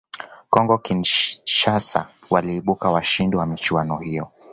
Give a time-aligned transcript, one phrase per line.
[0.49, 4.31] congo Kinshasa waliibuka washindi wa michuano hiyo